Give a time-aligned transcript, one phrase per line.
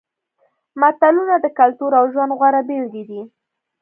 [0.81, 3.21] متلونه د کلتور او ژوند غوره بېلګې دي